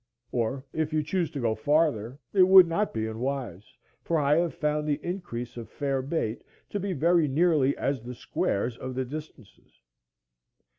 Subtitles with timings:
[0.31, 4.55] Or, if you choose to go farther, it will not be unwise, for I have
[4.55, 9.05] found the increase of fair bait to be very nearly as the squares of the
[9.05, 9.79] distances.